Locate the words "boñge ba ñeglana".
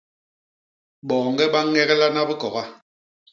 1.07-2.21